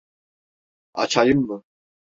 [0.93, 1.63] Açayım mı?